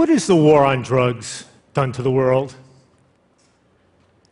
[0.00, 1.44] What has the war on drugs
[1.74, 2.54] done to the world?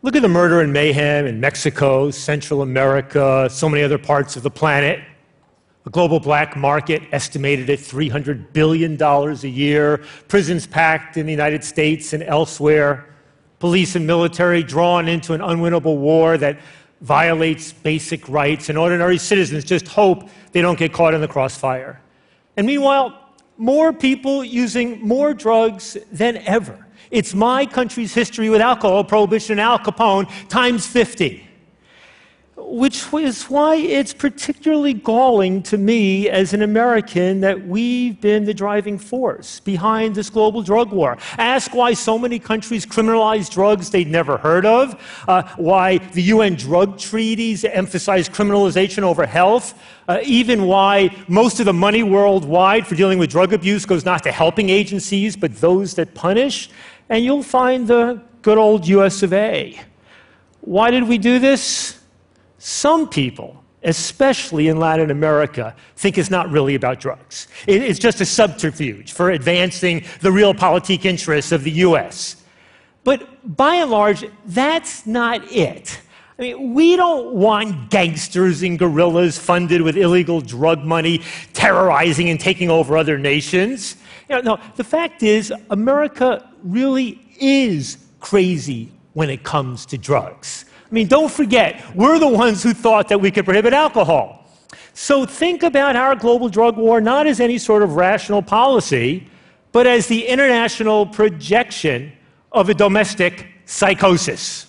[0.00, 4.42] Look at the murder and mayhem in Mexico, Central America, so many other parts of
[4.42, 5.04] the planet.
[5.84, 11.62] A global black market estimated at $300 billion a year, prisons packed in the United
[11.62, 13.04] States and elsewhere,
[13.58, 16.58] police and military drawn into an unwinnable war that
[17.02, 22.00] violates basic rights, and ordinary citizens just hope they don't get caught in the crossfire.
[22.56, 23.27] And meanwhile,
[23.58, 26.86] more people using more drugs than ever.
[27.10, 31.47] It's my country's history with alcohol prohibition and Al Capone times 50
[32.60, 38.52] which is why it's particularly galling to me as an American that we've been the
[38.52, 41.16] driving force behind this global drug war.
[41.38, 46.56] Ask why so many countries criminalize drugs they'd never heard of, uh, why the UN
[46.56, 52.96] drug treaties emphasize criminalization over health, uh, even why most of the money worldwide for
[52.96, 56.70] dealing with drug abuse goes not to helping agencies, but those that punish.
[57.08, 59.80] And you'll find the good old US of A.
[60.60, 61.98] Why did we do this?
[62.58, 67.48] Some people, especially in Latin America, think it's not really about drugs.
[67.66, 72.36] It's just a subterfuge for advancing the realpolitik interests of the US.
[73.04, 76.00] But by and large, that's not it.
[76.38, 81.22] I mean, we don't want gangsters and guerrillas funded with illegal drug money
[81.52, 83.96] terrorizing and taking over other nations.
[84.28, 90.64] You know, no, the fact is, America really is crazy when it comes to drugs.
[90.90, 94.46] I mean, don't forget, we're the ones who thought that we could prohibit alcohol.
[94.94, 99.28] So think about our global drug war not as any sort of rational policy,
[99.70, 102.10] but as the international projection
[102.52, 104.66] of a domestic psychosis.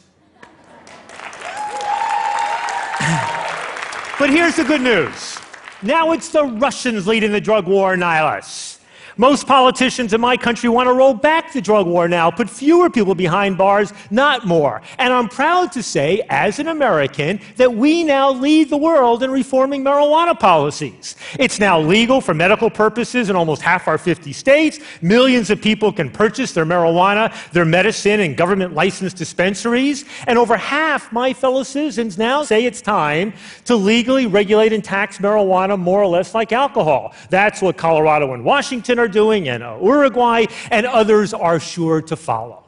[4.19, 5.39] but here's the good news.
[5.81, 8.78] Now it's the Russians leading the drug war, us.
[9.19, 12.89] Most politicians in my country want to roll back the drug war now, put fewer
[12.89, 14.81] people behind bars, not more.
[14.97, 19.29] And I'm proud to say, as an American, that we now lead the world in
[19.29, 21.17] reforming marijuana policies.
[21.37, 24.79] It's now legal for medical purposes in almost half our 50 states.
[25.02, 30.05] Millions of people can purchase their marijuana, their medicine, in government licensed dispensaries.
[30.27, 33.33] And over half my fellow citizens now say it's time
[33.65, 37.13] to legally regulate and tax marijuana more or less like alcohol.
[37.29, 42.64] That's what Colorado and Washington are doing, uh, Uruguay, and others are sure to follow.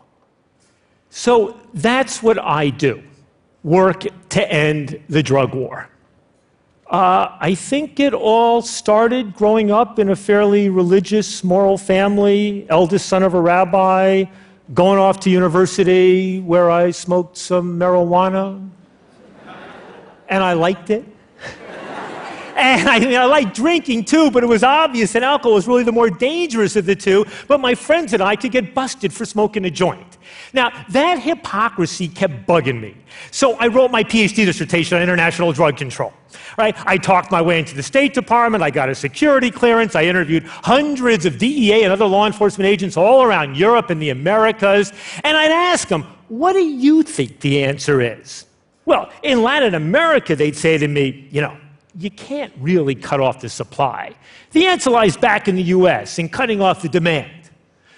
[1.10, 3.04] So that's what I do
[3.64, 5.88] work to end the drug war.
[6.90, 13.08] Uh, I think it all started growing up in a fairly religious, moral family, eldest
[13.08, 14.26] son of a rabbi,
[14.74, 18.70] going off to university where I smoked some marijuana,
[20.28, 21.06] and I liked it.
[22.62, 25.84] And I, mean, I like drinking too, but it was obvious that alcohol was really
[25.84, 27.26] the more dangerous of the two.
[27.48, 30.20] But my friends and I could get busted for smoking a joint.
[30.54, 32.96] Now, that hypocrisy kept bugging me.
[33.32, 36.14] So I wrote my PhD dissertation on international drug control.
[36.56, 36.76] Right?
[36.86, 38.64] I talked my way into the State Department.
[38.64, 39.96] I got a security clearance.
[39.96, 44.12] I interviewed hundreds of DEA and other law enforcement agents all around Europe and the
[44.12, 44.94] Americas.
[45.24, 48.46] And I'd ask them, what do you think the answer is?
[48.86, 51.58] Well, in Latin America, they'd say to me, you know,
[51.98, 54.14] you can't really cut off the supply.
[54.52, 57.50] The answer lies back in the US in cutting off the demand.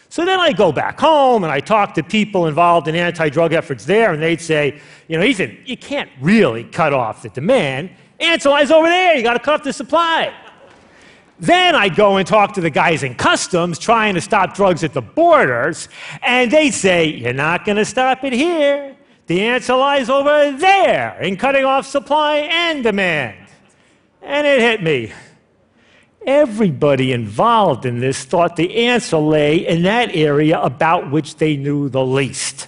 [0.09, 3.51] So then I go back home and I talk to people involved in anti drug
[3.53, 7.89] efforts there, and they'd say, you know, Ethan, you can't really cut off the demand.
[8.19, 10.31] Answer lies over there, you got to cut off the supply.
[11.39, 14.93] Then I go and talk to the guys in customs trying to stop drugs at
[14.93, 15.89] the borders,
[16.21, 18.95] and they say, You're not going to stop it here.
[19.25, 23.42] The answer lies over there in cutting off supply and demand.
[24.23, 25.11] And it hit me.
[26.25, 31.89] Everybody involved in this thought the answer lay in that area about which they knew
[31.89, 32.67] the least.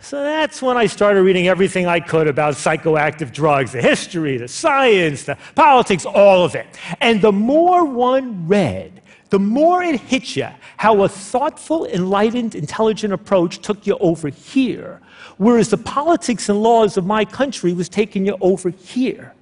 [0.00, 4.48] So that's when I started reading everything I could about psychoactive drugs the history, the
[4.48, 6.66] science, the politics, all of it.
[7.00, 13.12] And the more one read, the more it hit you how a thoughtful, enlightened, intelligent
[13.12, 15.00] approach took you over here,
[15.36, 19.34] whereas the politics and laws of my country was taking you over here.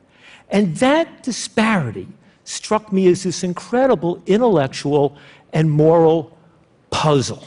[0.50, 2.08] And that disparity
[2.44, 5.16] struck me as this incredible intellectual
[5.52, 6.37] and moral
[6.90, 7.44] puzzle.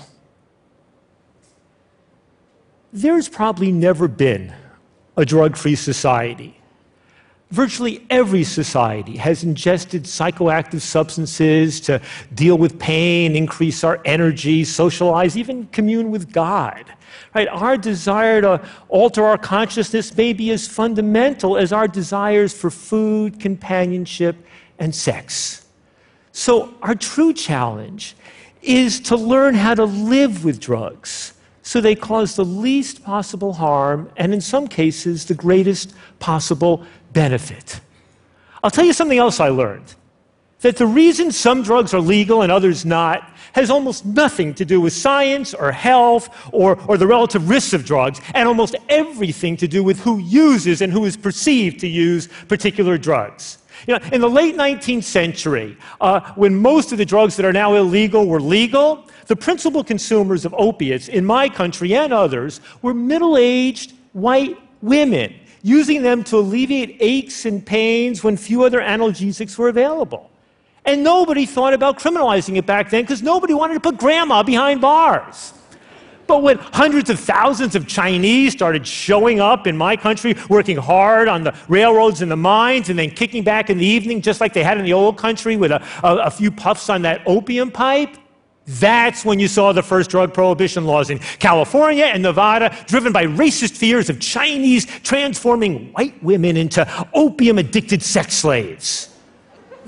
[2.91, 4.53] There's probably never been
[5.15, 6.58] a drug free society.
[7.51, 11.99] Virtually every society has ingested psychoactive substances to
[12.35, 16.85] deal with pain, increase our energy, socialize, even commune with God.
[17.33, 17.47] Right?
[17.47, 23.39] Our desire to alter our consciousness may be as fundamental as our desires for food,
[23.39, 24.35] companionship,
[24.77, 25.65] and sex.
[26.31, 28.15] So, our true challenge
[28.61, 31.33] is to learn how to live with drugs
[31.69, 36.83] so they cause the least possible harm and, in some cases, the greatest possible
[37.13, 37.79] benefit.
[38.63, 39.95] I'll tell you something else I learned
[40.61, 44.79] that the reason some drugs are legal and others not has almost nothing to do
[44.81, 49.67] with science or health or, or the relative risks of drugs, and almost everything to
[49.67, 53.57] do with who uses and who is perceived to use particular drugs.
[53.87, 57.53] You know, in the late 19th century, uh, when most of the drugs that are
[57.53, 62.93] now illegal were legal, the principal consumers of opiates in my country and others were
[62.93, 69.57] middle aged white women, using them to alleviate aches and pains when few other analgesics
[69.57, 70.29] were available.
[70.85, 74.81] And nobody thought about criminalizing it back then because nobody wanted to put grandma behind
[74.81, 75.53] bars.
[76.25, 81.27] But when hundreds of thousands of Chinese started showing up in my country, working hard
[81.27, 84.53] on the railroads and the mines, and then kicking back in the evening, just like
[84.53, 87.71] they had in the old country with a, a, a few puffs on that opium
[87.71, 88.15] pipe,
[88.69, 93.25] that's when you saw the first drug prohibition laws in California and Nevada, driven by
[93.25, 99.09] racist fears of Chinese transforming white women into opium addicted sex slaves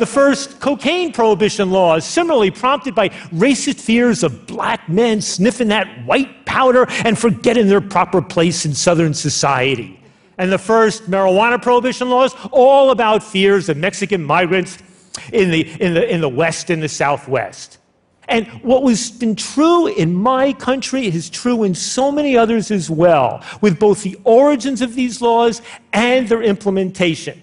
[0.02, 5.88] the first cocaine prohibition laws, similarly prompted by racist fears of black men sniffing that
[6.08, 10.00] white powder and forgetting their proper place in Southern society.
[10.40, 14.80] And the first marijuana prohibition laws, all about fears of Mexican migrants
[15.32, 17.78] in the, in the, in the West and the Southwest.
[18.32, 22.90] And what was been true in my country is true in so many others as
[22.90, 25.62] well, with both the origins of these laws
[25.92, 27.42] and their implementation.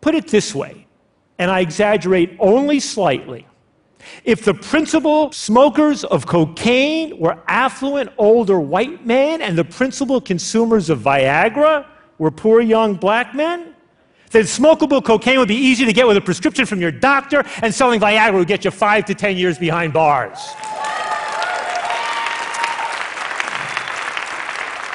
[0.00, 0.86] Put it this way,
[1.40, 3.48] and I exaggerate only slightly.
[4.22, 10.88] If the principal smokers of cocaine were affluent older white men and the principal consumers
[10.88, 11.84] of Viagra
[12.18, 13.73] were poor young black men,
[14.34, 17.72] then smokable cocaine would be easy to get with a prescription from your doctor, and
[17.72, 20.38] selling Viagra would get you five to ten years behind bars.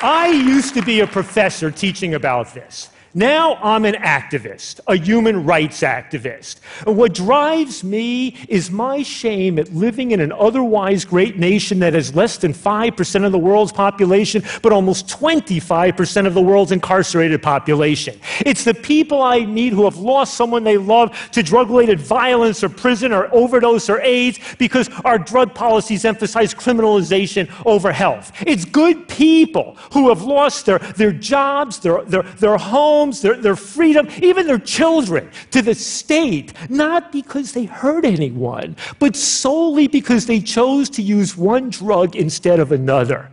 [0.02, 2.90] I used to be a professor teaching about this.
[3.16, 6.60] Now I'm an activist, a human rights activist.
[6.86, 11.94] And what drives me is my shame at living in an otherwise great nation that
[11.94, 17.42] has less than 5% of the world's population, but almost 25% of the world's incarcerated
[17.42, 18.20] population.
[18.46, 22.64] It's the people I meet who have lost someone they love to drug related violence
[22.64, 28.32] or prison or overdose or AIDS because our drug policies emphasize criminalization over health.
[28.46, 33.36] It's good people who have lost their, their jobs, their, their, their homes homes, their,
[33.36, 39.88] their freedom, even their children to the state, not because they hurt anyone, but solely
[39.88, 43.32] because they chose to use one drug instead of another.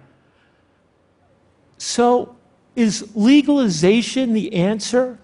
[1.78, 2.36] So,
[2.76, 5.18] is legalization the answer?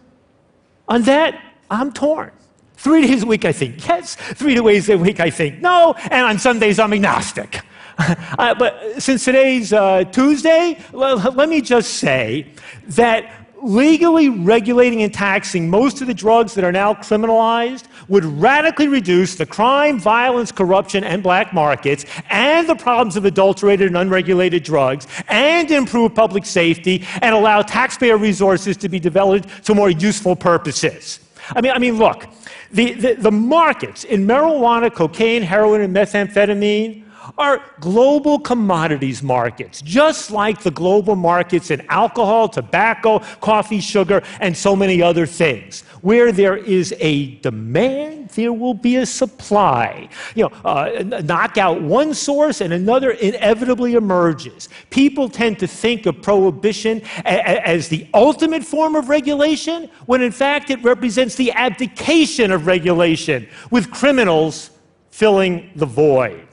[0.88, 1.40] On that,
[1.70, 2.32] I'm torn.
[2.76, 4.16] Three days a week, I think yes.
[4.16, 5.94] Three days a week, I think no.
[6.10, 7.60] And on Sundays, I'm agnostic.
[7.98, 12.46] uh, but since today's uh, Tuesday, let me just say
[12.88, 18.88] that legally regulating and taxing most of the drugs that are now criminalized would radically
[18.88, 24.62] reduce the crime, violence, corruption, and black markets, and the problems of adulterated and unregulated
[24.62, 30.34] drugs, and improve public safety, and allow taxpayer resources to be developed to more useful
[30.34, 31.20] purposes.
[31.54, 32.26] I mean, I mean look,
[32.72, 37.04] the, the, the markets in marijuana, cocaine, heroin, and methamphetamine
[37.38, 44.56] are global commodities markets, just like the global markets in alcohol, tobacco, coffee, sugar, and
[44.56, 45.82] so many other things.
[46.00, 50.08] Where there is a demand, there will be a supply.
[50.34, 54.68] You know, uh, knock out one source and another inevitably emerges.
[54.90, 60.70] People tend to think of prohibition as the ultimate form of regulation, when in fact
[60.70, 64.70] it represents the abdication of regulation, with criminals
[65.10, 66.48] filling the void.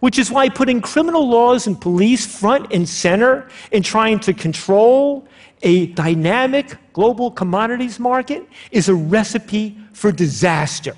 [0.00, 5.26] Which is why putting criminal laws and police front and center in trying to control
[5.62, 10.94] a dynamic global commodities market is a recipe for disaster.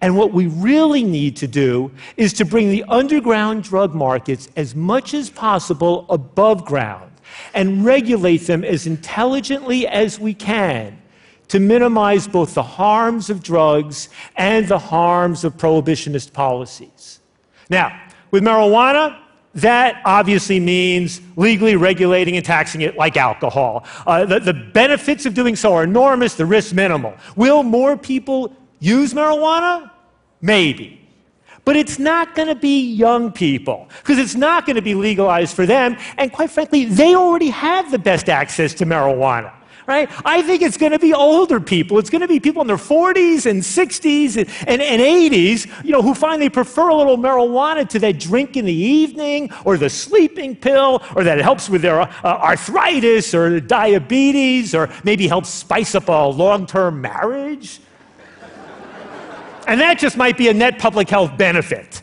[0.00, 4.74] And what we really need to do is to bring the underground drug markets as
[4.74, 7.10] much as possible above ground
[7.54, 11.00] and regulate them as intelligently as we can
[11.48, 17.20] to minimize both the harms of drugs and the harms of prohibitionist policies.
[17.70, 17.98] Now,
[18.34, 19.16] with marijuana,
[19.54, 23.86] that obviously means legally regulating and taxing it like alcohol.
[24.08, 27.14] Uh, the, the benefits of doing so are enormous, the risk minimal.
[27.36, 29.88] Will more people use marijuana?
[30.40, 31.00] Maybe.
[31.64, 35.54] But it's not going to be young people because it's not going to be legalized
[35.54, 35.96] for them.
[36.18, 39.52] And quite frankly, they already have the best access to marijuana.
[39.86, 40.10] Right?
[40.24, 41.98] I think it's going to be older people.
[41.98, 45.90] It's going to be people in their 40s and 60s and, and, and 80s, you
[45.90, 49.90] know, who finally prefer a little marijuana to that drink in the evening or the
[49.90, 55.48] sleeping pill or that it helps with their uh, arthritis or diabetes or maybe helps
[55.48, 57.80] spice up a long-term marriage.
[59.66, 62.02] and that just might be a net public health benefit.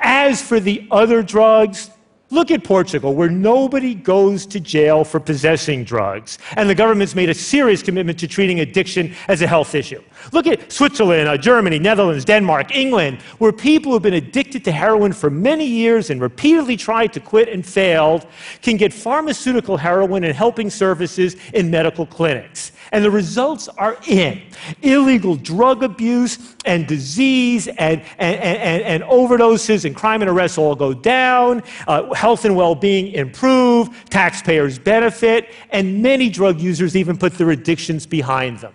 [0.00, 1.90] As for the other drugs,
[2.32, 7.28] Look at Portugal, where nobody goes to jail for possessing drugs, and the government's made
[7.28, 10.02] a serious commitment to treating addiction as a health issue.
[10.32, 15.12] Look at Switzerland, uh, Germany, Netherlands, Denmark, England, where people who've been addicted to heroin
[15.12, 18.26] for many years and repeatedly tried to quit and failed
[18.62, 22.72] can get pharmaceutical heroin and helping services in medical clinics.
[22.92, 24.42] And the results are in
[24.82, 30.74] illegal drug abuse and disease and, and, and, and overdoses and crime and arrests all
[30.74, 37.18] go down, uh, health and well being improve, taxpayers benefit, and many drug users even
[37.18, 38.72] put their addictions behind them.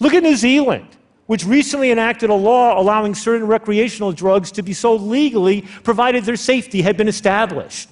[0.00, 0.88] Look at New Zealand
[1.26, 6.36] which recently enacted a law allowing certain recreational drugs to be sold legally, provided their
[6.36, 7.88] safety had been established.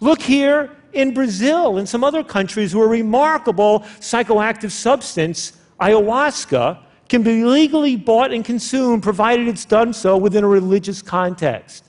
[0.00, 7.22] Look here in Brazil and some other countries where a remarkable psychoactive substance, ayahuasca, can
[7.22, 11.84] be legally bought and consumed provided it's done so within a religious context.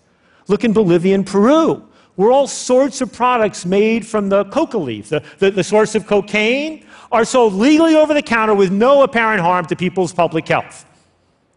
[0.47, 1.83] Look in Bolivia and Peru,
[2.15, 6.07] where all sorts of products made from the coca leaf, the, the, the source of
[6.07, 10.85] cocaine, are sold legally over the counter with no apparent harm to people's public health.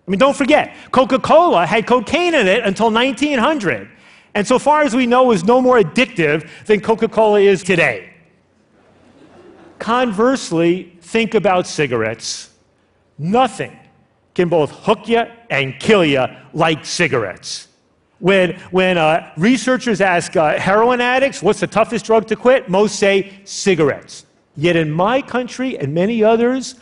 [0.06, 3.90] I mean, don't forget, Coca Cola had cocaine in it until 1900
[4.34, 8.12] and so far as we know, is no more addictive than Coca Cola is today.
[9.78, 12.50] Conversely, think about cigarettes.
[13.18, 13.76] Nothing
[14.34, 17.67] can both hook you and kill you like cigarettes.
[18.20, 22.68] When, when uh, researchers ask uh, heroin addicts, what's the toughest drug to quit?
[22.68, 24.26] Most say cigarettes.
[24.56, 26.75] Yet in my country and many others,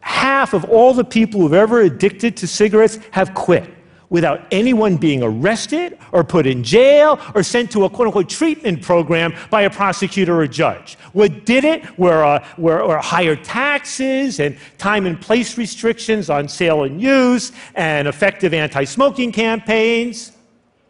[0.00, 3.72] half of all the people who've ever addicted to cigarettes have quit
[4.10, 8.82] without anyone being arrested or put in jail or sent to a quote unquote treatment
[8.82, 10.98] program by a prosecutor or judge.
[11.14, 16.46] What did it were, uh, were, were higher taxes and time and place restrictions on
[16.46, 20.32] sale and use and effective anti smoking campaigns.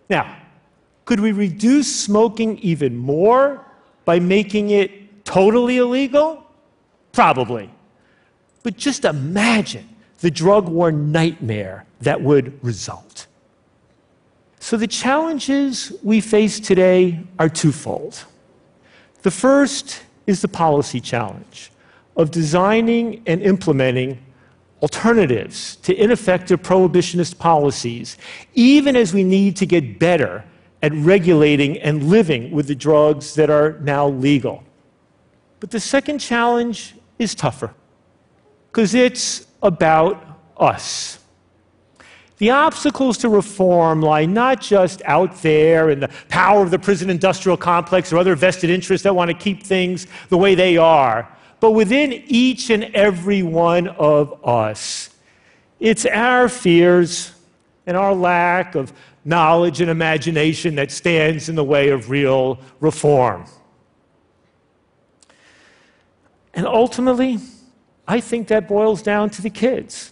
[0.09, 0.37] Now,
[1.05, 3.65] could we reduce smoking even more
[4.05, 6.45] by making it totally illegal?
[7.13, 7.71] Probably.
[8.63, 9.89] But just imagine
[10.21, 13.27] the drug war nightmare that would result.
[14.61, 18.25] So, the challenges we face today are twofold.
[19.23, 21.73] The first is the policy challenge
[22.17, 24.19] of designing and implementing
[24.83, 28.19] alternatives to ineffective prohibitionist policies,
[28.55, 30.45] even as we need to get better
[30.83, 34.65] at regulating and living with the drugs that are now legal.
[35.61, 37.73] But the second challenge is tougher
[38.71, 41.21] because it's about us.
[42.39, 47.09] The obstacles to reform lie not just out there in the power of the prison
[47.09, 51.29] industrial complex or other vested interests that want to keep things the way they are,
[51.63, 55.11] but within each and every one of us.
[55.79, 57.31] It's our fears
[57.87, 58.93] and our lack of
[59.25, 63.45] knowledge and imagination that stands in the way of real reform.
[66.53, 67.39] And ultimately,
[68.09, 70.11] I think that boils down to the kids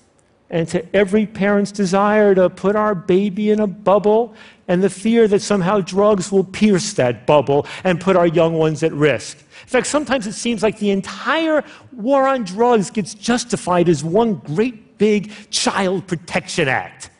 [0.50, 4.34] and to every parent's desire to put our baby in a bubble
[4.66, 8.82] and the fear that somehow drugs will pierce that bubble and put our young ones
[8.82, 9.38] at risk.
[9.38, 14.34] In fact, sometimes it seems like the entire war on drugs gets justified as one
[14.34, 17.10] great big child protection act,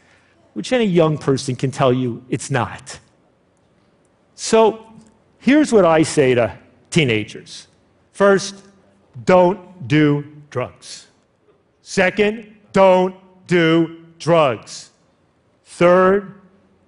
[0.55, 2.99] which any young person can tell you it's not.
[4.35, 4.87] So
[5.39, 6.59] here's what I say to
[6.91, 7.69] teenagers
[8.13, 8.55] first,
[9.25, 11.07] don't do drugs.
[11.83, 13.15] Second, don't
[13.47, 14.91] do drugs.
[15.65, 16.41] Third,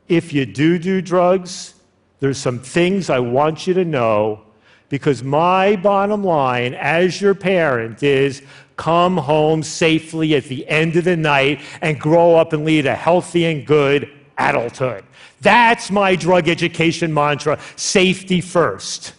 [0.08, 1.74] if you do do drugs,
[2.20, 4.42] there's some things I want you to know
[4.88, 8.42] because my bottom line as your parent is
[8.76, 12.94] come home safely at the end of the night and grow up and lead a
[12.94, 15.04] healthy and good adulthood.
[15.40, 19.14] That's my drug education mantra safety first.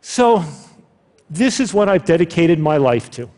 [0.00, 0.44] So,
[1.30, 3.30] this is what I've dedicated my life to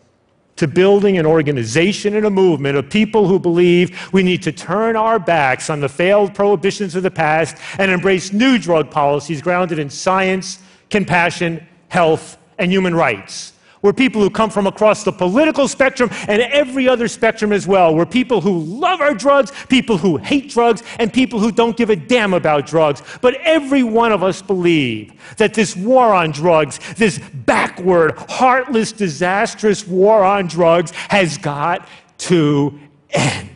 [0.56, 4.94] to building an organization and a movement of people who believe we need to turn
[4.96, 9.78] our backs on the failed prohibitions of the past and embrace new drug policies grounded
[9.78, 13.53] in science, compassion, health, and human rights.
[13.84, 17.94] We're people who come from across the political spectrum and every other spectrum as well.
[17.94, 21.90] We're people who love our drugs, people who hate drugs, and people who don't give
[21.90, 23.02] a damn about drugs.
[23.20, 29.86] But every one of us believe that this war on drugs, this backward, heartless, disastrous
[29.86, 31.86] war on drugs, has got
[32.20, 33.50] to end.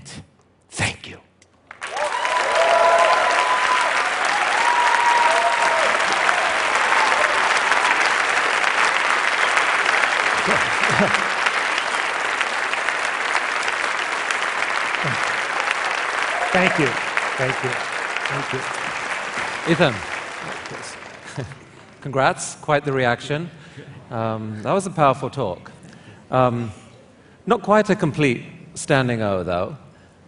[0.68, 1.18] Thank you.
[16.50, 16.86] Thank you.
[17.36, 17.70] Thank you.
[17.70, 18.60] Thank you.
[19.72, 19.94] Ethan,
[22.00, 22.56] congrats.
[22.56, 23.50] Quite the reaction.
[24.10, 25.70] Um, that was a powerful talk.
[26.30, 26.72] Um,
[27.46, 28.42] not quite a complete
[28.74, 29.76] standing O, though.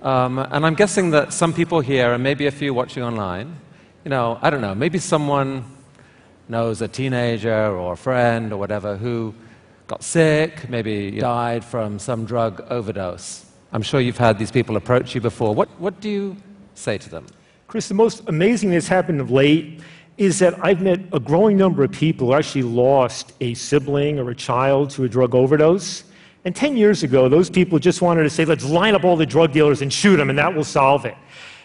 [0.03, 3.57] Um, and I'm guessing that some people here, and maybe a few watching online,
[4.05, 5.65] you know, I don't know, maybe someone
[6.49, 9.35] knows a teenager or a friend or whatever who
[9.91, 13.45] got sick, maybe died from some drug overdose.
[13.73, 15.53] I'm sure you've had these people approach you before.
[15.53, 16.37] What, what do you
[16.75, 17.27] say to them?
[17.67, 19.81] Chris, the most amazing thing that's happened of late
[20.17, 24.31] is that I've met a growing number of people who actually lost a sibling or
[24.31, 26.05] a child to a drug overdose.
[26.45, 29.27] And 10 years ago, those people just wanted to say, let's line up all the
[29.27, 31.17] drug dealers and shoot them, and that will solve it.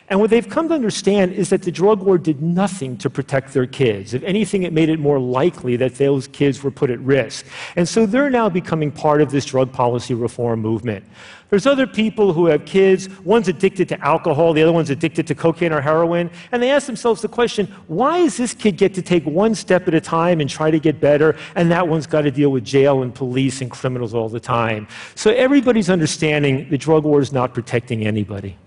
[0.07, 3.53] And what they've come to understand is that the drug war did nothing to protect
[3.53, 4.13] their kids.
[4.13, 7.45] If anything, it made it more likely that those kids were put at risk.
[7.75, 11.05] And so they're now becoming part of this drug policy reform movement.
[11.49, 15.35] There's other people who have kids, one's addicted to alcohol, the other one's addicted to
[15.35, 19.01] cocaine or heroin, and they ask themselves the question why does this kid get to
[19.01, 22.21] take one step at a time and try to get better, and that one's got
[22.21, 24.87] to deal with jail and police and criminals all the time?
[25.13, 28.57] So everybody's understanding the drug war is not protecting anybody.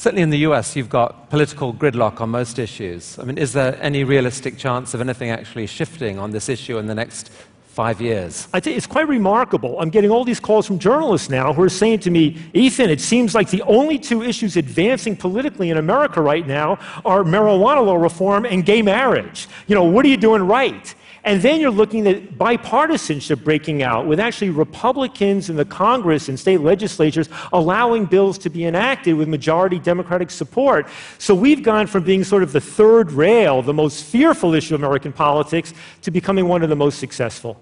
[0.00, 3.18] Certainly in the US, you've got political gridlock on most issues.
[3.18, 6.86] I mean, is there any realistic chance of anything actually shifting on this issue in
[6.86, 7.30] the next
[7.66, 8.48] five years?
[8.54, 9.78] I it's quite remarkable.
[9.78, 13.02] I'm getting all these calls from journalists now who are saying to me, Ethan, it
[13.02, 17.96] seems like the only two issues advancing politically in America right now are marijuana law
[17.96, 19.48] reform and gay marriage.
[19.66, 20.94] You know, what are you doing right?
[21.24, 26.38] And then you're looking at bipartisanship breaking out with actually Republicans in the Congress and
[26.38, 30.86] state legislatures allowing bills to be enacted with majority Democratic support.
[31.18, 34.82] So we've gone from being sort of the third rail, the most fearful issue of
[34.82, 37.60] American politics, to becoming one of the most successful.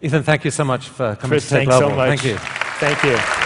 [0.00, 2.20] Ethan, thank you so much for coming Chris, to take thanks so much.
[2.20, 2.36] Thank you.
[2.38, 3.41] Thank you.